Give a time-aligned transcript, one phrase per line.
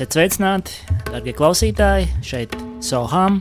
[0.00, 0.76] Esiet sveicināti,
[1.10, 3.34] darbie klausītāji, šeit Soham,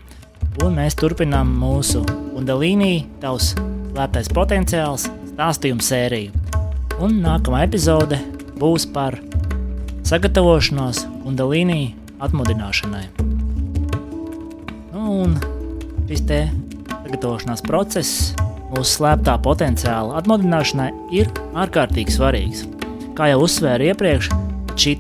[0.60, 2.02] un mēs turpinām mūsu
[2.36, 6.34] Undalīnī, tavs slēptais potenciāls stāstījumu sēriju.
[7.00, 8.20] Un nākamā epizode
[8.60, 9.16] būs par
[10.04, 11.94] sagatavošanos Undalīnī
[12.28, 13.06] atmodināšanai.
[14.92, 15.40] Nu, un
[16.12, 16.44] šis te
[16.90, 18.34] sagatavošanās process
[18.74, 20.92] mūsu slēptā potenciāla atmodināšanai
[21.24, 22.68] ir ārkārtīgi svarīgs.
[23.16, 24.34] Kā jau uzsvēru iepriekš,
[24.76, 25.00] šī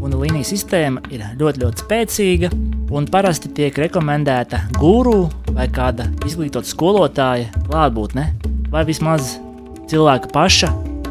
[0.00, 2.48] te Kundalīnija sistēma ir ļoti, ļoti spēcīga
[2.90, 8.24] un parasti tiek rekomendēta guru vai kāda izglītota skolotāja klātbūtne,
[8.72, 9.38] vai vismaz
[9.90, 10.70] cilvēka paša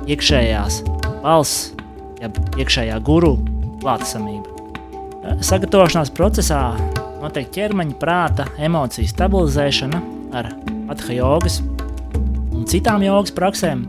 [0.10, 0.82] iekšējās
[1.22, 1.74] balss,
[2.20, 3.38] jeb iekšējā guru
[3.84, 5.38] klātesamība.
[5.46, 6.74] Sagatavošanās procesā
[7.22, 10.02] notiek ķermeņa, prāta, emociju stabilizēšana
[10.34, 10.50] ar
[10.90, 11.60] atha jogas
[12.56, 13.86] un citām jogas praksēm,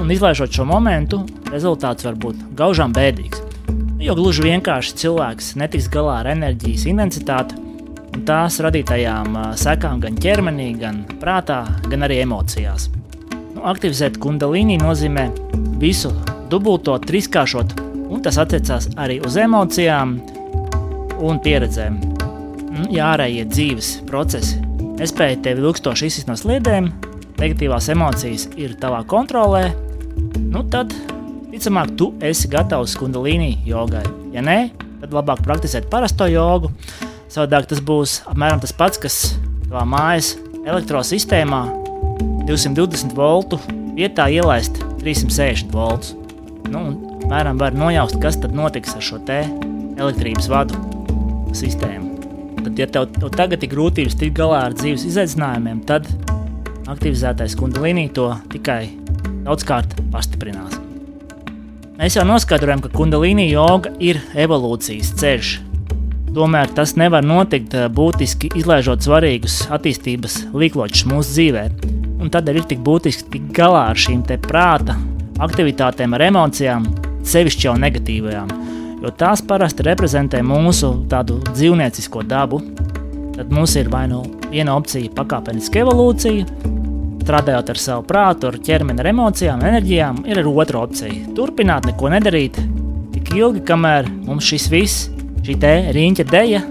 [0.00, 3.49] un izlaižot šo momentu, rezultāts var būt gaužām bēdīgs.
[4.00, 7.58] Jo gluži vienkārši cilvēks netiks galā ar enerģijas intensitāti
[8.16, 12.88] un tās radītajām sekām gan ķermenī, gan prātā, gan arī emocijās.
[13.52, 15.26] Nu, aktivizēt kundalīni nozīmē
[15.82, 16.14] visu
[16.48, 17.76] dubultot, trīskāršot,
[18.08, 20.16] un tas attiecās arī uz emocijām
[21.20, 22.00] un pieredzēm.
[22.70, 24.64] Nu, ja ārējie dzīves procesi
[24.96, 26.88] nespēja tevi ilgstoši izsist no sliedēm,
[27.36, 29.66] negatīvās emocijas ir tavā kontrolē,
[30.40, 30.96] nu tad
[31.50, 34.04] Visticamāk, tu esi gatavs kundalīni jogai.
[34.30, 34.70] Ja nē,
[35.00, 36.70] tad labāk praktizēt parasto jogu.
[37.30, 39.16] Savādāk tas būs apmēram tas pats, kas
[39.66, 41.60] tavā mājas elektrosistēmā
[42.46, 43.58] 220 voltu
[43.96, 46.14] vietā ielaist 360 voltus.
[46.70, 49.40] Nu, un mēram var nojaust, kas tad notiks ar šo te
[49.98, 50.78] elektrības vadu
[51.56, 52.12] sistēmu.
[52.60, 56.06] Tad, ja tev, tev tagad ir grūtības tikt galā ar dzīves izaicinājumiem, tad
[56.90, 58.84] aktivizētais kundalīnī to tikai
[59.48, 60.78] daudzkārt pastiprinās.
[62.00, 65.48] Mēs jau noskaidrojam, ka kundalīni joga ir evolūcijas ceļš.
[66.32, 71.66] Tomēr tas nevar notikt eh, būtiski izlaižot svarīgus attīstības līkločus mūsu dzīvē.
[72.24, 74.96] Un tad ir tik būtiski tikt galā ar šīm prāta
[75.44, 76.88] aktivitātēm, ar emocijām,
[77.20, 78.56] sevišķi jau negatīvajām,
[79.04, 82.62] jo tās parasti reprezentē mūsu tādu dzīvniecisko dabu.
[83.36, 86.79] Tad mums ir vai nu viena opcija- pakāpeniska evolūcija,
[87.30, 91.14] strādājot ar savu prātu, ar ķermeni, ar emocijām, enerģijām, ir arī otra opcija.
[91.36, 92.58] Turpināt, neko nedarīt
[93.14, 95.06] tik ilgi, kamēr mums šis viss,
[95.46, 96.64] šī te riņķa deja,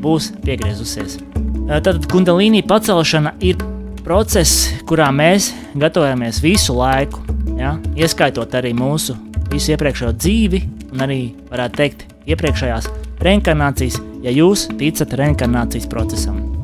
[0.00, 1.18] būs piegriezusies.
[1.66, 3.60] Tad kundalīnī pacelšana ir
[4.06, 7.20] process, kurā mēs gatavojamies visu laiku,
[7.58, 7.76] ja?
[7.98, 9.18] ieskaitot arī mūsu
[9.52, 10.62] visu iepriekšējo dzīvi,
[10.94, 11.22] un arī,
[11.52, 12.92] varētu teikt, iepriekšējās
[13.26, 16.55] reinkarnācijas, ja jūs ticat reinkarnācijas procesam.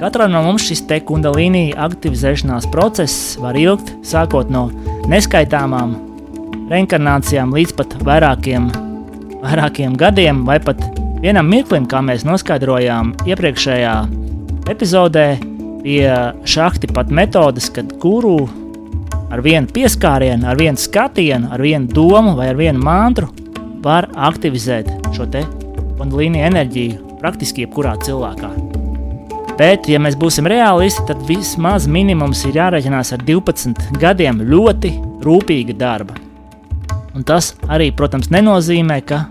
[0.00, 4.70] Katram no mums šis te kundalīnija aktivizēšanās process var ilgt sākot no
[5.12, 5.92] neskaitāmām
[6.70, 8.70] reinkarnācijām līdz pat vairākiem,
[9.42, 10.80] vairākiem gadiem vai pat
[11.20, 13.92] vienam mirklim, kā mēs noskaidrojām iepriekšējā
[14.72, 15.26] epizodē,
[15.84, 16.00] pie
[16.48, 18.38] šahti pat metodes, kad guru
[19.28, 23.28] ar vienu pieskārienu, ar vienu skatienu, ar vienu domu vai ar vienu mantru
[23.84, 25.44] var aktivizēt šo te
[26.00, 28.69] kundalīniju enerģiju praktiski jebkurā cilvēkā.
[29.60, 35.74] Bet, ja mēs būsim realisti, tad vismaz minimums ir jārēķinās ar 12 gadiem ļoti rūpīga
[35.76, 36.14] darba.
[37.12, 39.26] Un tas arī, protams, nenozīmē, ka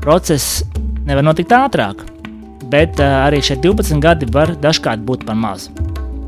[0.00, 0.62] process
[1.04, 2.06] nevar notikt ātrāk,
[2.72, 5.66] bet uh, arī šie 12 gadi var dažkārt būt par maz.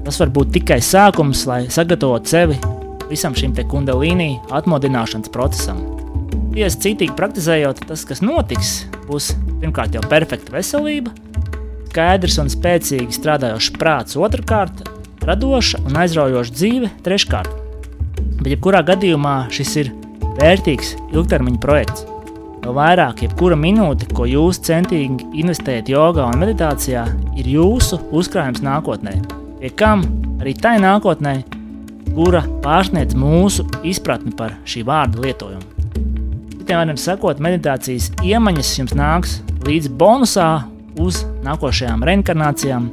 [0.05, 2.59] Tas var būt tikai sākums, lai sagatavotu sevi
[3.09, 5.81] visam šim te kundalīnī atmodināšanas procesam.
[6.53, 9.31] Tiesa citīgi praktizējot, tas, kas notiks, būs
[9.63, 11.15] pirmkārt jau perfekta veselība,
[11.99, 14.85] skaidrs un spēcīgi strādājošs prāts otrkārt,
[15.27, 17.51] radoša un aizraujoša dzīve treškārt.
[18.39, 19.91] Bet jebkurā gadījumā šis ir
[20.37, 22.05] vērtīgs ilgtermiņa projekts.
[22.63, 27.03] Vēl vairāk, jebkura minūte, ko jūs centīgi investējat jogā un meditācijā,
[27.35, 29.17] ir jūsu uzkrājums nākotnē.
[29.59, 30.05] Pie kam
[30.39, 31.35] arī tai nākotnē,
[32.13, 35.67] kura pārsniedz mūsu izpratni par šī vārda lietojumu.
[36.61, 40.53] Citiem vārdiem sakot, meditācijas iemaņas jums nāks līdz bonusā
[41.03, 42.89] uz nākošajām reinkarnācijām.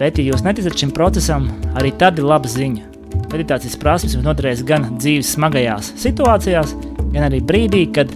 [0.00, 2.86] Bet, ja jūs neticat šim procesam, arī tad ir laba ziņa.
[3.30, 6.74] Meditācijas prasmes jums noderēs gan dzīves smagajās situācijās,
[7.12, 8.10] gan arī brīdī, kad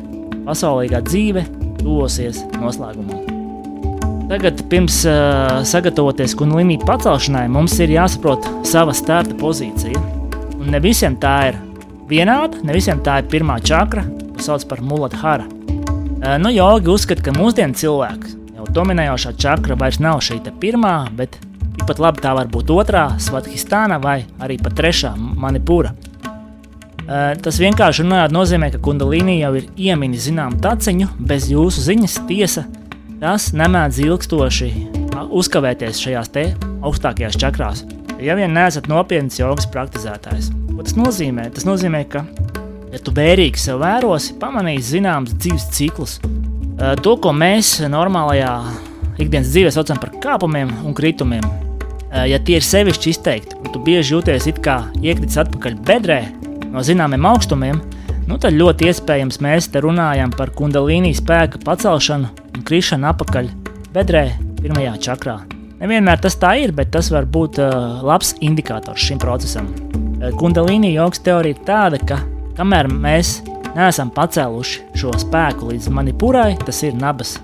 [0.47, 1.45] pasaulīgā dzīve
[1.83, 3.25] tuvosies noslēgumam.
[4.31, 10.01] Tagad, pirms uh, sagatavoties kundalīnī pacelšanai, mums ir jāsaprot sava starta pozīcija.
[10.57, 11.59] Un ne visiem tā ir
[12.09, 15.45] vienāda, ne visiem tā ir pirmā čakra, ko sauc par muladhara.
[15.45, 18.39] Uh, nu, jogi uzskata, ka mūsdienu cilvēks
[18.75, 21.39] dominējošā čakra vairs nav šī pirmā, bet
[21.75, 25.95] tikpat labi tā var būt otrā, Svatistāna vai arī pat trešā, manipūra.
[27.05, 32.65] Tas vienkārši runājot, nozīmē, ka kundalīnija jau ir ieminis zinām taciņu, bez jūsu ziņas tiesa.
[33.21, 34.71] tas nemēdz ilgstoši
[35.33, 36.33] uzkavēties šajās
[36.85, 37.85] augstākajās čakrās.
[38.21, 41.51] Ja vien neesat nopietns jogas praktizētājs, ko tas nozīmē?
[41.53, 42.25] Tas nozīmē, ka,
[42.93, 46.19] ja tu vērīgi sev vērosi, pamanīsi zināmas dzīves ciklus.
[46.85, 48.51] To, ko mēs normālajā
[49.23, 51.45] ikdienas dzīvē saucam par kāpumiem un kritumiem,
[52.29, 56.19] ja tie ir sevišķi izteikti, un tu bieži jūties it kā iekritis atpakaļ bedrē
[56.75, 57.81] no zināmiem augstumiem,
[58.29, 63.51] nu tad ļoti iespējams mēs te runājam par kundalīnī spēka pacelšanu un krišanu atpakaļ
[63.95, 64.27] bedrē
[64.61, 65.39] pirmajā čakrā.
[65.81, 69.69] Nevienmēr tas tā ir, bet tas var būt uh, labs indikators šim procesam.
[70.41, 72.21] Kundalīnī jogas teorija ir tāda, ka
[72.57, 73.41] kamēr mēs
[73.75, 77.37] neesam pacēluši šo spēku līdz manipūrai, tas ir nabas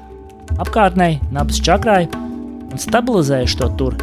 [0.61, 2.05] apkārtnē, nabas čakrai,
[2.71, 3.99] un stabilizējuši to tur,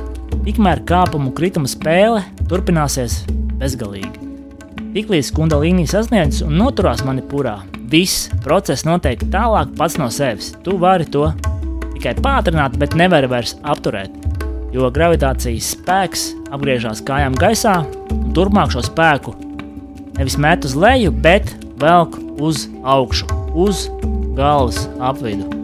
[0.45, 3.21] tikmēr kāpumu krituma spēle turpināsies
[3.61, 4.27] bezgalīgi.
[4.97, 7.59] Tiklīdz kundalīnī sasniedz un noturās manipūrā,
[7.91, 10.53] viss process notiek tālāk pats no sevis.
[10.63, 11.29] Tu vari to
[11.93, 14.13] tikai pātrināt, bet nevari vairs apturēt.
[14.75, 17.79] Jo gravitācijas spēks apgriežas kājām gaisā,
[18.13, 19.35] un turpmāk šo spēku
[20.17, 23.87] nevis met uz leju, bet velk uz augšu, uz
[24.37, 25.57] galvas apvidu.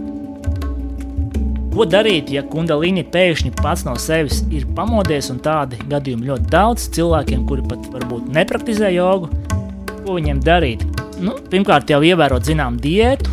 [1.73, 6.85] Ko darīt, ja kundalīni pēkšņi pats no sevis ir pamodies, un tādi gadījumi ļoti daudz
[6.93, 9.31] cilvēkiem, kuri pat varbūt nepraktizē jogu?
[10.03, 10.83] Ko viņiem darīt?
[11.23, 13.31] Nu, pirmkārt, jau ievērot zināmu diētu,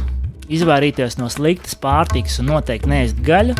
[0.56, 3.58] izvairīties no sliktas pārtikas un noteikti neēst gaļu,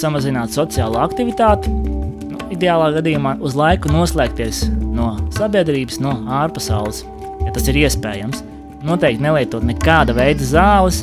[0.00, 4.64] samazināt sociālo aktivitāti, nu, ideālā gadījumā uz laiku noslēgties
[4.96, 7.04] no sabiedrības, no ārpasaules,
[7.46, 8.42] ja tas ir iespējams.
[8.86, 11.00] Noteikti nelietot nekāda veida zāles,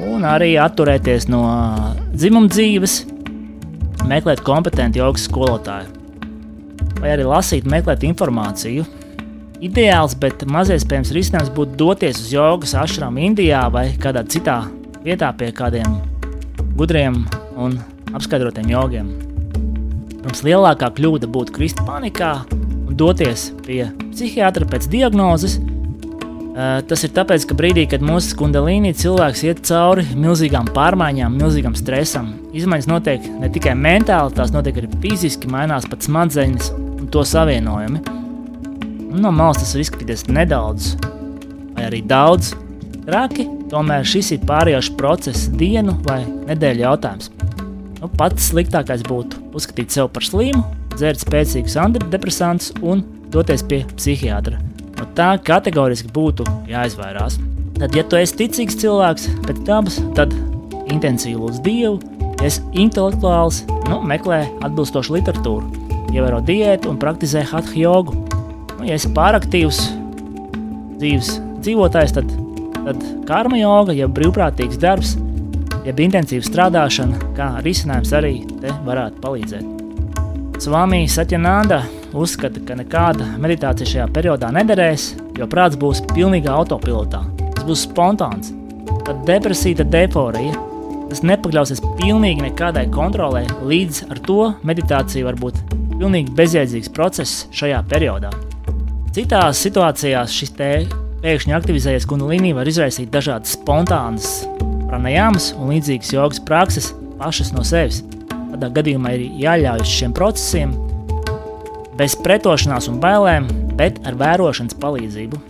[0.00, 1.42] un arī atturēties no
[2.14, 3.02] dzimuma dzīves,
[4.08, 5.90] meklēt kompetentu jogas skolotāju,
[7.02, 8.86] vai arī lasīt, meklēt informāciju.
[9.62, 14.62] Ideāls, bet maziespējams risinājums būtu doties uz jogas ašrām Indijā vai kādā citā
[15.04, 16.00] vietā pie kādiem
[16.78, 17.20] gudriem
[17.60, 17.76] un
[18.16, 19.12] apskaidrotiem jogiem.
[20.16, 25.60] Protams, lielākā kļūda būtu krist panikā un doties pie psihiatra pēc diagnozes,
[26.54, 32.32] tas ir tāpēc, ka brīdī, kad mūsu kundalīnī cilvēks iet cauri milzīgām pārmaiņām, milzīgam stresam,
[32.56, 38.02] izmaiņas notiek ne tikai mentāli, tās notiek arī fiziski, mainās pat smadzenes un to savienojumi.
[39.12, 40.94] No malas tas var izskatīties nedaudz,
[41.76, 42.52] vai arī daudz
[43.06, 47.32] traki, tomēr šis ir pārējošs process, dienu vai nedēļu jautājums.
[48.02, 50.64] Nu, pats sliktākais būtu uzskatīt sevi par slimu,
[50.96, 54.60] dzert spēcīgus antidepresantus un doties pie psihiatra
[55.02, 57.40] No tā kategoriski būtu jāizvairās.
[57.74, 60.30] Tad, ja tu esi ticīgs cilvēks pēc dabas, tad
[60.92, 61.96] intensīvi lūdz Dievu,
[62.38, 68.14] ja esi intelektuāls, nu, meklē atbilstošu literatūru, ievēro diētu un praktizē hatha jogu.
[68.76, 69.80] Nu, ja esi pāraktīvs
[71.00, 71.32] dzīves
[71.64, 72.30] dzīvotājs, tad,
[72.84, 75.16] tad karma joga, ja brīvprātīgs darbs,
[75.82, 80.62] jeb intensīva strādāšana, kā risinājums arī te varētu palīdzēt.
[80.62, 81.80] Svāmī Satjananda
[82.16, 87.22] uzskata, ka nekāda meditācija šajā periodā nederēs, jo prāts būs pilnībā autopilotā.
[87.56, 88.52] Tas būs spontāns.
[89.06, 90.54] Tad depresija, tad deforija.
[91.10, 95.58] Tas nepakļausies pilnīgi nekādai kontrolē, līdz ar to meditācija var būt
[95.98, 98.30] pilnīgi bezjēdzīgs process šajā periodā.
[99.12, 100.70] Citās situācijās šis te
[101.22, 104.30] pēkšņi aktivizējies kundalīnī var izraisīt dažādas spontānas
[104.88, 108.00] pranajāmas un līdzīgas jogas prakses pašas no sevis.
[108.52, 110.72] Tādā gadījumā ir jāļaujas šiem procesiem,
[111.98, 115.40] bez pretošanās un bailēm, bet ar vērošanas palīdzību.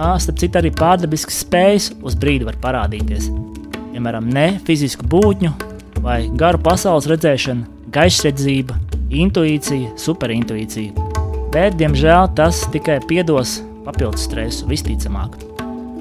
[0.00, 3.28] Starp citu, arī pārdabiskas spējas uz brīdi var parādīties.
[3.90, 5.52] Piemēram, ne fizisku būtņu
[6.00, 8.78] vai garu pasaules redzēšana, gaisredzība,
[9.10, 11.08] intuīcija, superintuīcija.
[11.50, 15.36] Bet, diemžēl, tas tikai piedos papildus stresu visticamāk.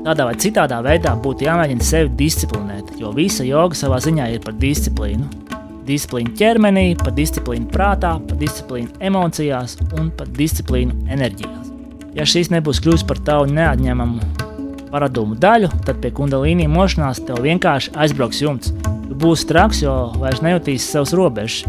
[0.05, 4.55] Tādā vai citādā veidā būtu jāmēģina sevi disciplinēt, jo visa joga savā ziņā ir par
[4.61, 5.48] disciplīnu
[5.89, 11.73] disciplīnu ķermenī, par disciplīnu prātā, par disciplīnu emocijās un par disciplīnu enerģijās.
[12.17, 14.47] Ja šīs nebūs kļuvis par tavu neatņemamu
[14.89, 18.73] paradumu daļu, tad pie kundalīnī mošanās tev vienkārši aizbrauks jumts.
[19.09, 21.65] Tu būsi traks, jo vairs nejutīsi savus robežas.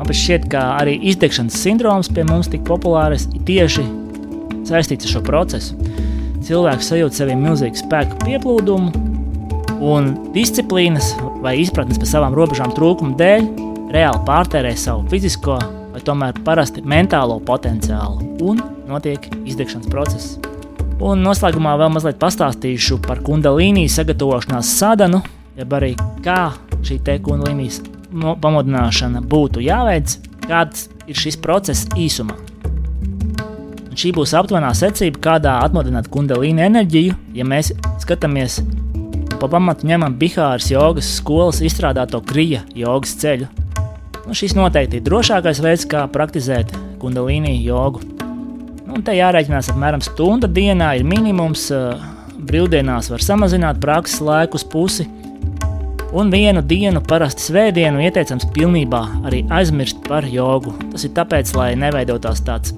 [0.00, 3.84] Man šķiet, ka arī izdegšanas sindroms pie mums tik populārs ir tieši
[4.68, 5.76] saistīts ar šo procesu.
[6.46, 9.09] Cilvēks sajūt sevi milzīgu spēku pieplūdumu,
[9.80, 13.46] un disciplīnas vai izpratnes par savām robežām trūkuma dēļ
[13.94, 15.56] reāli pārtērē savu fizisko
[15.90, 20.36] vai tomēr parasti mentālo potenciālu un notiek izdegšanas process.
[21.00, 25.22] Un noslēgumā vēl mazliet pastāstīšu par kundalīnijas sagatavošanās sadanu,
[25.56, 25.94] jeb arī
[26.24, 26.50] kā
[26.84, 27.80] šī te kundalīnijas
[28.12, 32.36] pamodināšana būtu jāveic, kāds ir šis process īsumā.
[33.90, 37.72] Un šī būs aptuvenā secība, kādā atmodināt kundalīnu enerģiju, ja mēs
[38.04, 38.60] skatāmies
[39.40, 43.48] pa pamatu ņemam Bihāras jogas skolas izstrādāto krija jogas ceļu.
[44.26, 48.02] Nu, šis noteikti ir drošākais veids, kā praktizēt kundalīnu jogu.
[48.84, 51.70] Nu, te jārēķinās apmēram stunda dienā ir minimums.
[52.40, 55.04] Brīvdienās var samazināt prakses laiku uz pusi,
[56.16, 60.72] un vienu dienu, parasti svētdienu, ieteicams pilnībā arī aizmirst par jogu.
[60.92, 62.76] Tas ir tāpēc, lai neveidotos tāds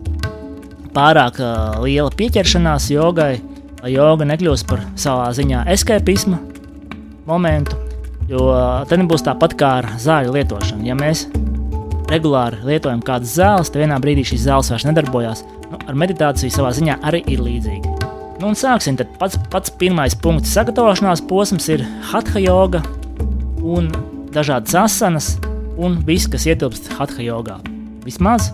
[0.93, 3.35] pārāk uh, liela pieķeršanās jogai,
[3.83, 6.52] lai joga nekļūst par savā ziņā escapisma
[7.27, 7.79] momentu,
[8.31, 10.87] jo uh, tad nebūs tāpat kā ar zāļu lietošanu.
[10.87, 11.27] Ja mēs
[12.13, 15.45] regulāri lietojam kādas zāles, tad vienā brīdī šīs zāles vairs nedarbojās.
[15.71, 17.93] Nu, ar meditāciju savā ziņā arī ir līdzīgi.
[18.43, 18.99] Nu, un sāksim.
[18.99, 22.83] Tad pats, pats pirmais punkts sagatavošanās posms ir hatha joga
[23.63, 23.89] un
[24.35, 25.37] dažādas asanas
[25.79, 27.61] un viss, kas ietilpst hatha jogā.
[28.03, 28.51] Vismaz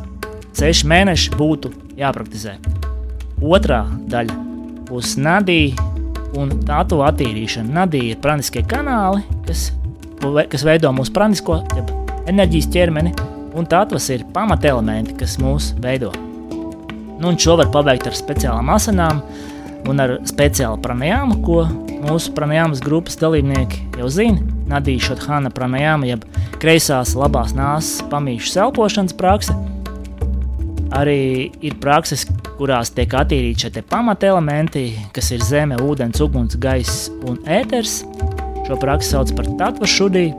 [0.59, 2.59] seši mēneši būtu jāpraktizē.
[3.41, 4.37] Otrā daļa
[4.89, 5.88] būs nadija
[6.37, 7.73] un tātu attīrīšana.
[7.81, 9.71] Nadija ir praniskie kanāli, kas,
[10.53, 11.63] kas veido mūsu pranisko
[12.29, 13.15] enerģijas ķermeni,
[13.57, 16.13] un tātvas ir pamatelementi, kas mūs veido.
[17.19, 19.23] Nu, šo var paveikt ar speciālām asanām
[19.89, 21.65] un ar speciālu pranajāmu, ko
[22.05, 24.45] mūsu pranajāmas grupas dalībnieki jau zina.
[24.69, 26.27] Nadija Šothana pranajāma, jeb
[26.61, 29.57] kreisās labās nāsas pamīšu selpošanas praksa,
[30.97, 32.25] Arī ir prakses,
[32.57, 38.00] kurās tiek attīrīti šie pamatelementi, kas ir zeme, ūdens, uguns, gaiss un ēters.
[38.64, 40.30] Šo praksi sauc par tatva šudī.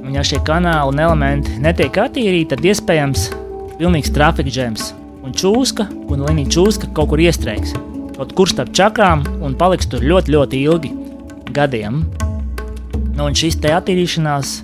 [0.00, 3.28] Un, ja šie kanāli un elementi netiek attīrīti, tad iespējams
[3.80, 4.92] pilnīgs trafika džems
[5.26, 7.74] un čūska, un līnija čūska kaut kur iestrēgs.
[8.16, 10.94] Kaut kur starp čakrām un paliks tur ļoti, ļoti ilgi
[11.56, 12.04] gadiem.
[13.16, 14.60] Nu, un šis te attīrīšanās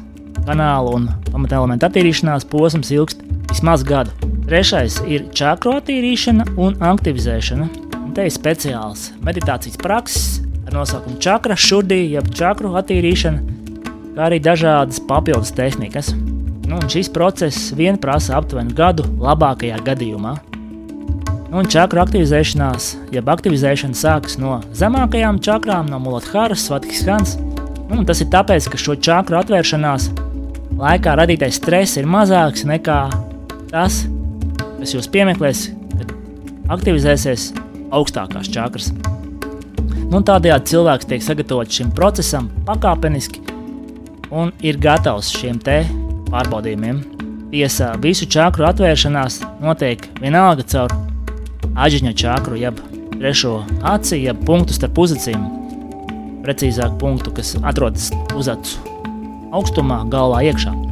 [0.46, 4.35] kanāla un pamatelementu attīrīšanās posms ilgst vismaz gadu.
[4.46, 7.64] Trešais ir čakru attīrīšana un aktivizēšana.
[7.98, 10.36] Un te ir speciāls meditācijas prakses
[10.68, 13.56] ar nosaukumu čakra, šurdī, jeb čakru attīrīšana,
[14.14, 16.12] kā arī dažādas papildus tehnikas.
[16.70, 20.36] Nu, šis process vien prasa aptuveni gadu, labākajā gadījumā.
[21.50, 27.34] Nu, un čakru aktivizēšanās, jeb aktivizēšana sākas no zemākajām čakrām, no Mulatharas, Svatikskans.
[27.90, 30.12] Nu, tas ir tāpēc, ka šo čakru atvēršanās
[30.78, 33.08] laikā radītais stress ir mazāks nekā
[33.72, 34.04] tas,
[34.78, 36.14] kas jūs piemeklēs, kad
[36.76, 37.50] aktivizēsies
[37.94, 38.92] augstākās čakras.
[40.06, 43.42] Nu, tādējādi cilvēks tiek sagatavots šim procesam pakāpeniski
[44.30, 45.82] un ir gatavs šiem te
[46.30, 47.02] pārbaudījumiem.
[47.52, 50.94] Tiesā visu čakru atvēršanās notiek vienalga caur
[51.76, 52.80] aģiņa čakru, jeb
[53.16, 55.46] trešo aci, jeb punktu starp uzacīm.
[56.46, 58.94] Precīzāk, punktu, kas atrodas uz acu
[59.56, 60.85] augstumā, galvā iekšā.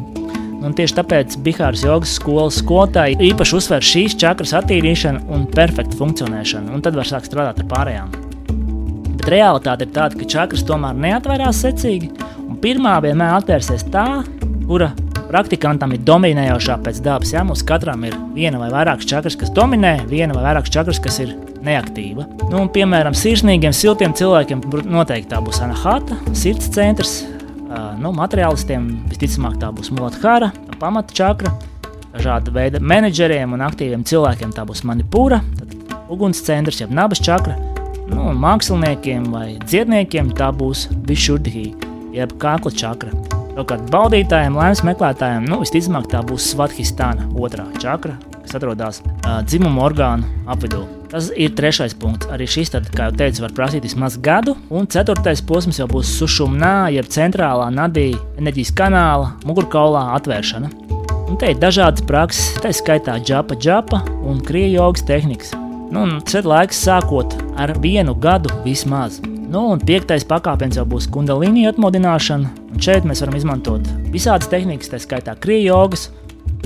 [0.64, 6.73] Un tieši tāpēc Bihāras jogas skolas skolotāji īpaši uzsver šīs čakras attīrīšanu un perfektu funkcionēšanu,
[6.73, 8.14] un tad var sākt strādāt ar pārējām.
[9.18, 12.09] Bet realitāte ir tāda, ka čakras tomēr neatvērās secīgi,
[12.47, 14.23] un pirmā vienmēr atvērsies tā,
[14.64, 14.94] kura
[15.28, 17.35] praktikantam ir dominējošā pēc dabas.
[17.35, 21.21] Jā, mums katram ir viena vai vairākas čakras, kas dominē, viena vai vairākas čakras, kas
[21.25, 22.26] ir neaktīva.
[22.49, 27.23] Nu, un, piemēram, sirsnīgiem, siltiem cilvēkiem noteikti tā būs anahata, sirds centrs,
[28.00, 30.50] nu, materiālistiem visticamāk tā būs Mulatkhara,
[30.81, 31.52] pamata čakra,
[32.14, 35.75] dažāda veida menedžeriem un aktīviem cilvēkiem tā būs manipūra, tad
[36.12, 37.57] uguns centrs, jeb nabas čakra,
[38.11, 41.71] nu, māksliniekiem vai dziedniekiem tā būs višurdhī,
[42.14, 43.14] jeb kākla čakra.
[43.54, 49.87] Savukārt baudītājiem, lēmas meklētājiem, nu, visticamāk tā būs Svathistana otrā čakra, kas atrodas uh, dzimuma
[49.87, 51.03] orgānu apvidū.
[51.14, 52.26] Tas ir trešais punkts.
[52.35, 54.56] Arī šis, tad, kā jau teicu, var prasīt vismaz gadu.
[54.75, 60.73] Un ceturtais posms jau būs sušumnā, jeb centrālā nadija enerģijas kanāla mugurkaulā atvēršana.
[61.30, 65.54] Un te ir dažādas prakses, tā skaitā džapa, džapa un krievu jogas tehnikas.
[65.94, 69.21] Nu, un šeit laiks sākot ar vienu gadu vismaz.
[69.23, 72.50] Nu, un piektais pakāpiens jau būs kundalīna atmodināšana.
[72.75, 76.09] Un šeit mēs varam izmantot visādas tehnikas, tā skaitā krievu jogas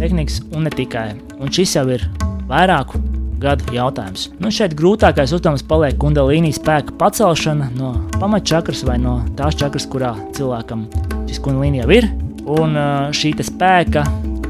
[0.00, 1.10] tehnikas un ne tikai.
[1.36, 2.08] Un šis jau ir
[2.48, 3.04] vairāku
[3.42, 4.28] gadu jautājums.
[4.42, 10.14] Nu, šeit grūtākais uzdevums paliek kundalīnijas spēka pacelšana no pamatčakras vai no tās čakras, kurā
[10.36, 10.86] cilvēkam
[11.28, 12.10] šis kundalīnija jau ir.
[12.48, 12.78] Un
[13.14, 14.06] šī spēka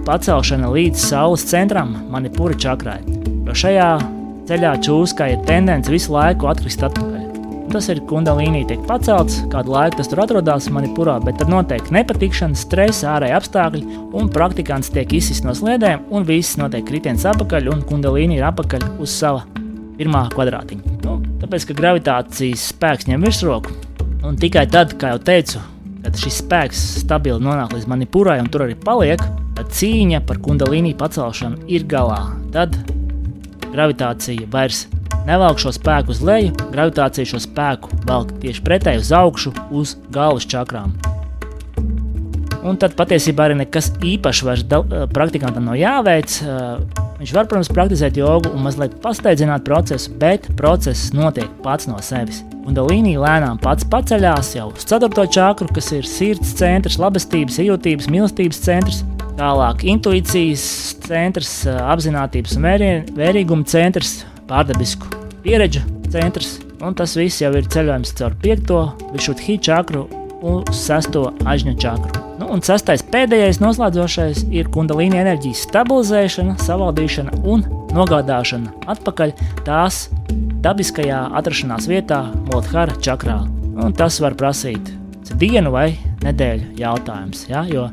[0.07, 3.01] pacelšana līdz saules centram, manipūra čakrai.
[3.49, 3.91] Jo šajā
[4.49, 7.28] ceļā čūskai ir tendence visu laiku atkrist atpakaļ.
[7.69, 12.57] Tas ir kundalīnija, tiek pacelts, kādu laiku tas tur atrodas manipūrā, bet tad notiek nepatikšana,
[12.57, 13.83] stresa, ārēji apstākļi,
[14.17, 18.87] un praktikants tiek izsists no sliedēm, un viss notiek kritiens atpakaļ, un kundalīnija ir atpakaļ
[19.05, 19.45] uz sava
[19.99, 20.97] pirmā kvadrātiņa.
[21.05, 23.77] Nu, tāpēc, ka gravitācijas spēks ņem virsroku,
[24.25, 25.61] un tikai tad, kā jau teicu,
[26.07, 29.21] kad šis spēks stabili nonāk līdz manipūrai un tur arī paliek,
[29.59, 32.23] tad cīņa par kundalīniju pacelšanu ir galā.
[32.55, 32.81] Tad
[33.69, 34.87] gravitācija vairs
[35.29, 40.49] nevelk šo spēku uz leju, gravitācija šo spēku velk tieši pretēji uz augšu, uz galvas
[40.49, 40.97] čakrām.
[42.69, 44.65] Un tad patiesībā arī nekas īpašs vairs
[45.15, 46.41] praktikantam nav jāveic.
[47.19, 52.43] Viņš var, protams, praktizēt jogu un mazliet pasteidzināt procesu, bet process notiek pats no sevis.
[52.67, 55.27] Un Dalīnija lēnām pats paceļās jau uz 4.
[55.35, 59.05] čakru, kas ir sirds centrs, labestības, jūtības, mīlestības centrs.
[59.39, 60.67] Tālāk intuīcijas
[61.07, 62.69] centrs, apziņotības un
[63.19, 64.21] vērīguma centrs,
[64.51, 66.59] pārdabisku pieredžu centrs.
[66.85, 68.73] Un tas viss jau ir ceļojums caur 5.
[69.15, 70.07] višuthi čakru
[70.47, 71.19] un 6.
[71.49, 72.23] ažņu čakru.
[72.39, 77.65] Nu, un sastais pēdējais noslēdzošais ir kundalīna enerģijas stabilizēšana, savaldīšana un
[77.97, 79.35] nogādāšana atpakaļ
[79.67, 80.07] tās
[80.63, 83.41] dabiskajā atrašanās vietā, Mothara čakrā.
[83.79, 84.95] Un tas var prasīt
[85.39, 85.93] dienu vai
[86.25, 87.45] nedēļu jautājums.
[87.51, 87.65] Ja?
[87.69, 87.89] Jo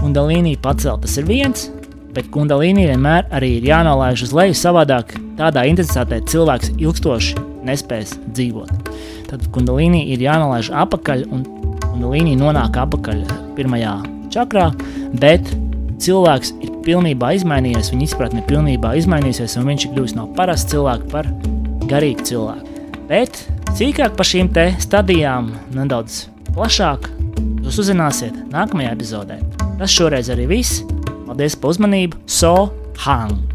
[0.00, 1.68] kundalīnī pacelt tas ir viens,
[2.14, 8.92] bet kundalīnī vienmēr arī ir jānolaiž uz leju, savādāk tādā intensitātē cilvēks ilgstoši nespēs dzīvot.
[9.30, 11.44] Tad kundalīnī ir jānolaiž apakaļ un
[11.86, 13.24] kundalīnī nonāk apakaļ
[13.58, 13.94] pirmajā
[14.34, 14.70] čakrā,
[15.22, 15.52] bet
[16.00, 20.74] cilvēks ir pilnībā izmainījies, viņa izpratne ir pilnībā izmainījusies, un viņš ir kļuvis no parasta
[20.74, 21.30] cilvēka par
[21.90, 22.76] garīgu cilvēku.
[23.10, 23.42] Bet
[23.78, 27.10] sīkāk par šīm stadijām, nedaudz plašāk,
[27.64, 29.40] jūs uzzināsiet nākamajā epizodē.
[29.80, 30.84] Tas šoreiz arī viss.
[31.40, 32.18] Paldies par uzmanību!
[32.28, 32.50] So,
[33.00, 33.49] hang!